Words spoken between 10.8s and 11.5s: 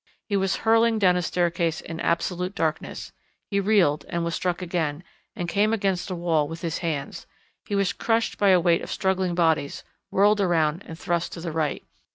and thrust to